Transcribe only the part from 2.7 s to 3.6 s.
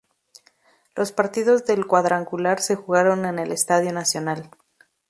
jugaron en el